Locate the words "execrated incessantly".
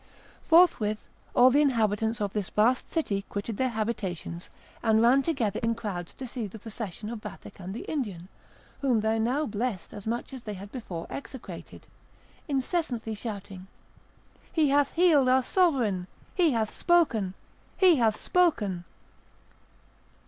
11.11-13.13